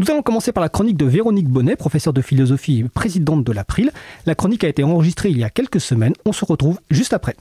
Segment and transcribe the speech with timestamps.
[0.00, 3.52] Nous allons commencer par la chronique de Véronique Bonnet, professeure de philosophie et présidente de
[3.52, 3.92] l'April.
[4.24, 6.14] La chronique a été enregistrée il y a quelques semaines.
[6.24, 7.36] On se retrouve juste après.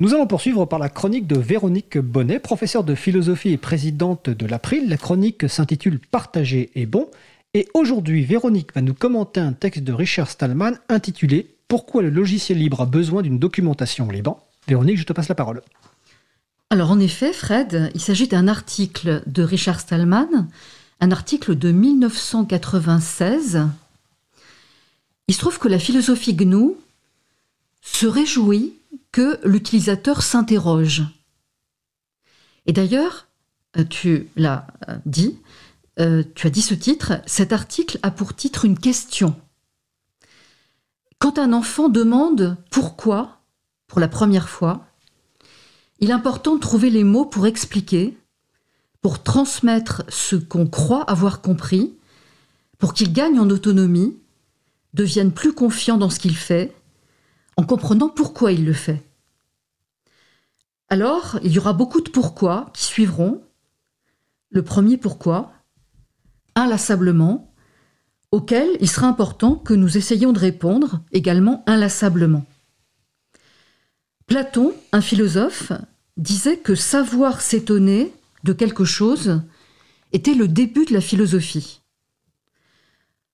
[0.00, 4.46] Nous allons poursuivre par la chronique de Véronique Bonnet, professeure de philosophie et présidente de
[4.46, 4.88] l'April.
[4.88, 7.08] La chronique s'intitule Partager est bon.
[7.54, 12.58] Et aujourd'hui, Véronique va nous commenter un texte de Richard Stallman intitulé Pourquoi le logiciel
[12.58, 14.42] libre a besoin d'une documentation libre.
[14.66, 15.62] Véronique, je te passe la parole.
[16.72, 20.48] Alors en effet, Fred, il s'agit d'un article de Richard Stallman,
[21.00, 23.66] un article de 1996.
[25.28, 26.74] Il se trouve que la philosophie GNU
[27.80, 28.74] se réjouit
[29.12, 31.02] que l'utilisateur s'interroge.
[32.66, 33.26] Et d'ailleurs,
[33.76, 35.38] euh, tu l'as euh, dit,
[35.98, 39.34] euh, tu as dit ce titre, cet article a pour titre une question.
[41.18, 43.40] Quand un enfant demande pourquoi,
[43.86, 44.86] pour la première fois,
[45.98, 48.16] il est important de trouver les mots pour expliquer,
[49.02, 51.94] pour transmettre ce qu'on croit avoir compris,
[52.78, 54.18] pour qu'il gagne en autonomie,
[54.94, 56.74] devienne plus confiant dans ce qu'il fait,
[57.56, 59.02] en comprenant pourquoi il le fait.
[60.88, 63.42] Alors, il y aura beaucoup de pourquoi qui suivront.
[64.50, 65.52] Le premier pourquoi,
[66.56, 67.54] inlassablement,
[68.32, 72.44] auquel il sera important que nous essayions de répondre également inlassablement.
[74.26, 75.72] Platon, un philosophe,
[76.16, 78.12] disait que savoir s'étonner
[78.44, 79.42] de quelque chose
[80.12, 81.82] était le début de la philosophie.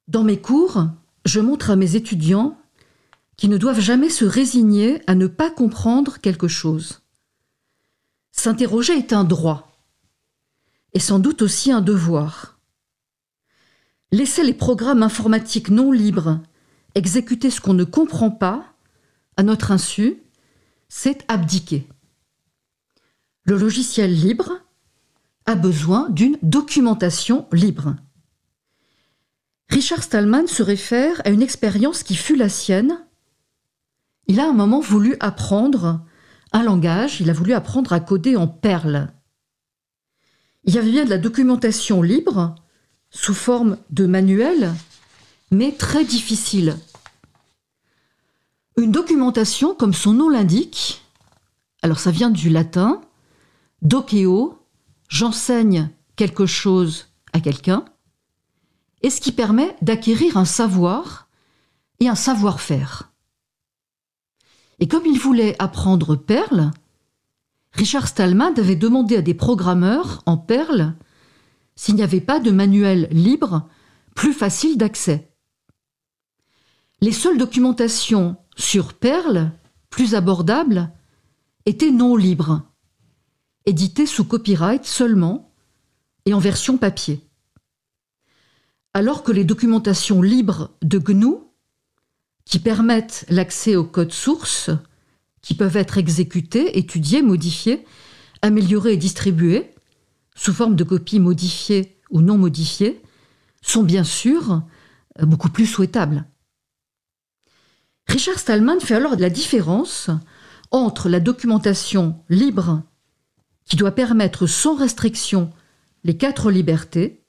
[0.08, 0.86] Dans mes cours,
[1.24, 2.58] je montre à mes étudiants
[3.36, 7.02] qu'ils ne doivent jamais se résigner à ne pas comprendre quelque chose.
[8.32, 9.72] S'interroger est un droit,
[10.92, 12.58] et sans doute aussi un devoir.
[14.12, 16.40] Laisser les programmes informatiques non libres
[16.94, 18.72] exécuter ce qu'on ne comprend pas,
[19.36, 20.22] à notre insu,
[20.88, 21.86] c'est abdiquer
[23.46, 24.60] le logiciel libre
[25.46, 27.94] a besoin d'une documentation libre.
[29.68, 33.04] Richard Stallman se réfère à une expérience qui fut la sienne.
[34.26, 36.04] Il a un moment voulu apprendre
[36.52, 39.12] un langage, il a voulu apprendre à coder en Perl.
[40.64, 42.54] Il y avait bien de la documentation libre,
[43.10, 44.72] sous forme de manuel,
[45.50, 46.76] mais très difficile.
[48.76, 51.02] Une documentation, comme son nom l'indique,
[51.82, 53.00] alors ça vient du latin,
[53.82, 54.58] docéo,
[55.08, 57.84] j'enseigne quelque chose à quelqu'un,
[59.02, 61.28] et ce qui permet d'acquérir un savoir
[62.00, 63.12] et un savoir-faire.
[64.78, 66.70] Et comme il voulait apprendre Perl,
[67.72, 70.94] Richard Stallman avait demandé à des programmeurs en Perl
[71.74, 73.68] s'il n'y avait pas de manuel libre
[74.14, 75.30] plus facile d'accès.
[77.02, 79.52] Les seules documentations sur Perl,
[79.90, 80.90] plus abordables,
[81.66, 82.62] étaient non libres
[83.66, 85.52] édité sous copyright seulement
[86.24, 87.20] et en version papier.
[88.94, 91.34] Alors que les documentations libres de GNU,
[92.44, 94.70] qui permettent l'accès aux codes sources,
[95.42, 97.84] qui peuvent être exécutés, étudiés, modifiés,
[98.40, 99.74] améliorés et distribués,
[100.34, 103.02] sous forme de copies modifiées ou non modifiées,
[103.62, 104.62] sont bien sûr
[105.20, 106.24] beaucoup plus souhaitables.
[108.06, 110.10] Richard Stallman fait alors la différence
[110.70, 112.82] entre la documentation libre
[113.66, 115.52] qui doit permettre sans restriction
[116.04, 117.22] les quatre libertés,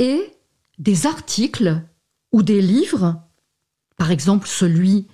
[0.00, 0.34] et
[0.78, 1.82] des articles
[2.32, 3.22] ou des livres,
[3.96, 5.06] par exemple celui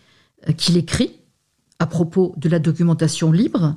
[0.48, 1.18] euh, qu'il écrit
[1.78, 3.76] à propos de la documentation libre,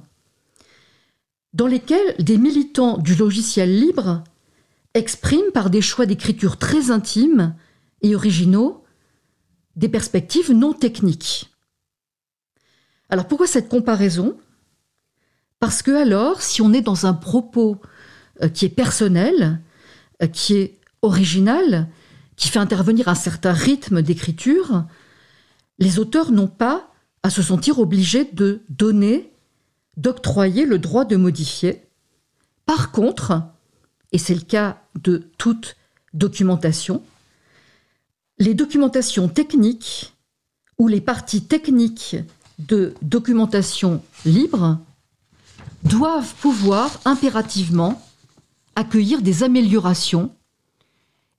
[1.51, 4.23] dans lesquels des militants du logiciel libre
[4.93, 7.55] expriment par des choix d'écriture très intimes
[8.01, 8.83] et originaux
[9.75, 11.51] des perspectives non techniques.
[13.09, 14.38] Alors pourquoi cette comparaison?
[15.59, 17.77] Parce que alors, si on est dans un propos
[18.41, 19.59] euh, qui est personnel,
[20.21, 21.87] euh, qui est original,
[22.35, 24.85] qui fait intervenir un certain rythme d'écriture,
[25.77, 26.91] les auteurs n'ont pas
[27.23, 29.31] à se sentir obligés de donner,
[29.97, 31.83] d'octroyer le droit de modifier.
[32.65, 33.43] Par contre,
[34.11, 35.75] et c'est le cas de toute
[36.13, 37.03] documentation,
[38.38, 40.13] les documentations techniques
[40.77, 42.15] ou les parties techniques
[42.57, 44.79] de documentation libre
[45.83, 48.01] doivent pouvoir impérativement
[48.75, 50.33] accueillir des améliorations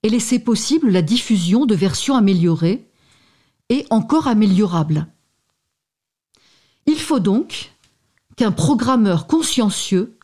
[0.03, 2.87] et laisser possible la diffusion de versions améliorées
[3.69, 5.07] et encore améliorables.
[6.85, 7.71] Il faut donc
[8.35, 10.17] qu'un programmeur consciencieux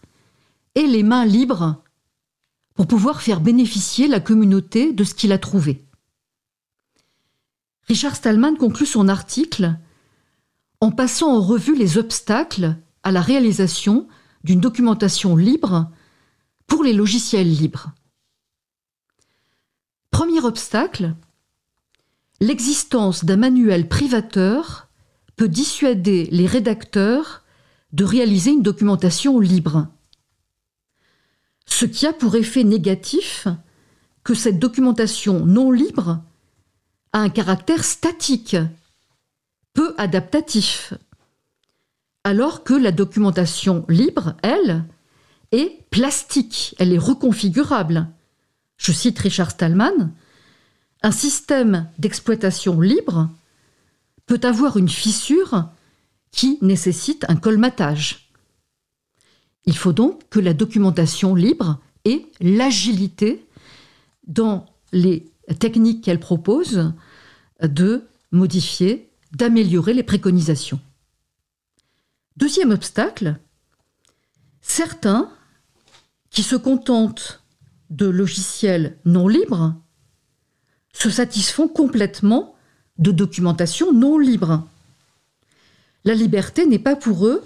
[0.75, 1.81] ait les mains libres
[2.73, 5.85] pour pouvoir faire bénéficier la communauté de ce qu'il a trouvé.
[7.87, 9.75] Richard Stallman conclut son article
[10.81, 12.75] en passant en revue les obstacles
[13.07, 14.05] à la réalisation
[14.43, 15.89] d'une documentation libre
[16.67, 17.93] pour les logiciels libres.
[20.11, 21.15] Premier obstacle,
[22.41, 24.89] l'existence d'un manuel privateur
[25.37, 27.45] peut dissuader les rédacteurs
[27.93, 29.87] de réaliser une documentation libre.
[31.65, 33.47] Ce qui a pour effet négatif
[34.25, 36.21] que cette documentation non libre
[37.13, 38.57] a un caractère statique,
[39.73, 40.93] peu adaptatif,
[42.27, 44.83] alors que la documentation libre, elle,
[45.53, 48.05] est plastique, elle est reconfigurable.
[48.75, 50.11] Je cite Richard Stallman,
[51.03, 53.29] un système d'exploitation libre
[54.25, 55.69] peut avoir une fissure
[56.31, 58.29] qui nécessite un colmatage.
[59.63, 63.45] Il faut donc que la documentation libre ait l'agilité
[64.27, 66.91] dans les techniques qu'elle propose
[67.61, 68.03] de
[68.33, 70.81] modifier, d'améliorer les préconisations.
[72.37, 73.39] Deuxième obstacle,
[74.61, 75.31] certains
[76.29, 77.41] qui se contentent
[77.89, 79.73] de logiciels non libres
[80.93, 82.55] se satisfont complètement
[82.99, 84.67] de documentation non libre.
[86.05, 87.43] La liberté n'est pas pour eux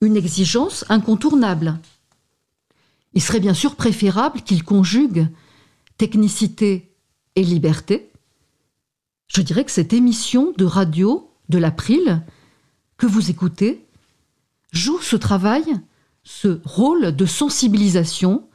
[0.00, 1.78] une exigence incontournable.
[3.12, 5.28] Il serait bien sûr préférable qu'ils conjuguent
[5.98, 6.90] technicité
[7.36, 8.10] et liberté.
[9.28, 12.22] Je dirais que cette émission de radio de l'April
[12.96, 13.86] que vous écoutez
[14.72, 15.64] joue ce travail,
[16.24, 18.48] ce rôle de sensibilisation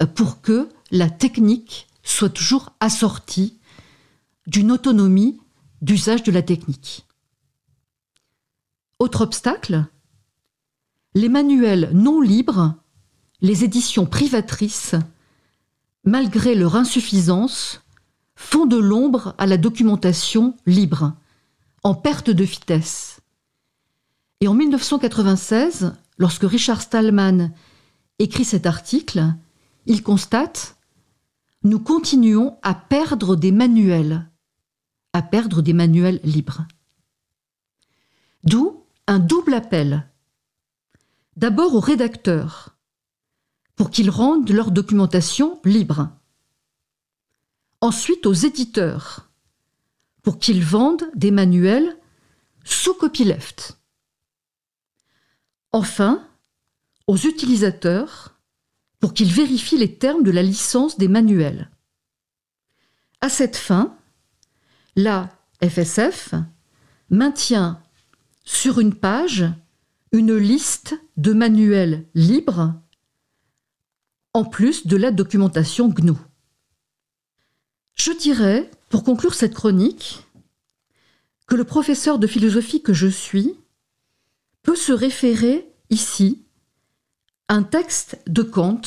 [0.00, 3.58] euh, pour que la technique soit toujours assortie
[4.46, 5.40] d'une autonomie
[5.82, 7.06] d'usage de la technique.
[8.98, 9.86] Autre obstacle,
[11.14, 12.74] les manuels non libres,
[13.40, 14.94] les éditions privatrices,
[16.04, 17.82] malgré leur insuffisance,
[18.34, 21.14] font de l'ombre à la documentation libre,
[21.84, 23.17] en perte de vitesse.
[24.40, 27.50] Et en 1996, lorsque Richard Stallman
[28.18, 29.24] écrit cet article,
[29.86, 30.76] il constate
[31.64, 34.28] Nous continuons à perdre des manuels,
[35.12, 36.66] à perdre des manuels libres.
[38.44, 40.06] D'où un double appel.
[41.36, 42.76] D'abord aux rédacteurs,
[43.74, 46.10] pour qu'ils rendent leur documentation libre.
[47.80, 49.30] Ensuite aux éditeurs,
[50.22, 51.96] pour qu'ils vendent des manuels
[52.64, 53.77] sous copyleft.
[55.72, 56.26] Enfin,
[57.06, 58.38] aux utilisateurs,
[59.00, 61.70] pour qu'ils vérifient les termes de la licence des manuels.
[63.20, 63.96] À cette fin,
[64.96, 65.30] la
[65.62, 66.34] FSF
[67.10, 67.80] maintient
[68.44, 69.46] sur une page
[70.12, 72.74] une liste de manuels libres
[74.32, 76.12] en plus de la documentation GNU.
[77.94, 80.24] Je dirais, pour conclure cette chronique,
[81.46, 83.54] que le professeur de philosophie que je suis
[84.68, 86.42] peut se référer ici
[87.48, 88.82] à un texte de Kant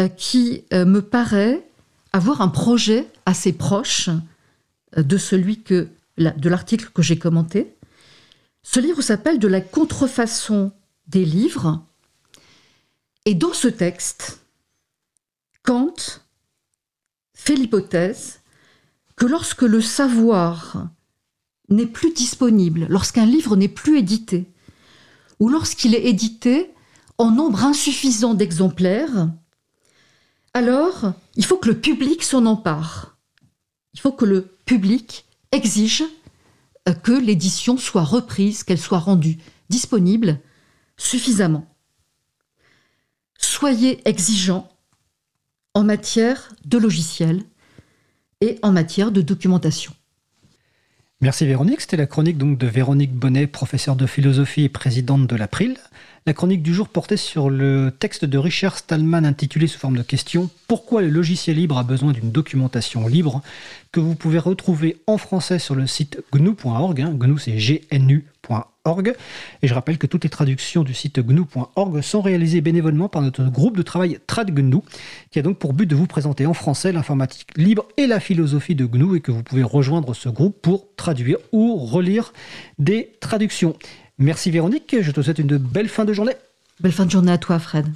[0.00, 1.68] euh, qui euh, me paraît
[2.14, 4.08] avoir un projet assez proche
[4.96, 7.76] euh, de celui que, de l'article que j'ai commenté,
[8.62, 10.72] ce livre s'appelle De la contrefaçon
[11.06, 11.84] des livres.
[13.26, 14.40] Et dans ce texte,
[15.64, 15.96] Kant
[17.34, 18.40] fait l'hypothèse
[19.16, 20.88] que lorsque le savoir
[21.74, 24.46] n'est plus disponible, lorsqu'un livre n'est plus édité,
[25.40, 26.70] ou lorsqu'il est édité
[27.18, 29.30] en nombre insuffisant d'exemplaires,
[30.52, 33.16] alors il faut que le public s'en empare.
[33.92, 36.04] Il faut que le public exige
[37.02, 40.40] que l'édition soit reprise, qu'elle soit rendue disponible
[40.96, 41.66] suffisamment.
[43.38, 44.68] Soyez exigeants
[45.74, 47.44] en matière de logiciel
[48.40, 49.94] et en matière de documentation.
[51.24, 51.80] Merci Véronique.
[51.80, 55.78] C'était la chronique donc de Véronique Bonnet, professeure de philosophie et présidente de l'April.
[56.26, 60.02] La chronique du jour portait sur le texte de Richard Stallman intitulé sous forme de
[60.02, 63.40] question Pourquoi le logiciel libre a besoin d'une documentation libre?
[63.90, 67.00] que vous pouvez retrouver en français sur le site gnu.org.
[67.00, 67.14] Hein.
[67.14, 67.58] GNU c'est
[69.62, 73.44] Et je rappelle que toutes les traductions du site gnu.org sont réalisées bénévolement par notre
[73.44, 74.80] groupe de travail TradGNU,
[75.30, 78.74] qui a donc pour but de vous présenter en français l'informatique libre et la philosophie
[78.74, 82.32] de GNU, et que vous pouvez rejoindre ce groupe pour traduire ou relire
[82.78, 83.74] des traductions.
[84.18, 86.34] Merci Véronique, je te souhaite une belle fin de journée.
[86.80, 87.86] Belle fin de journée à toi Fred.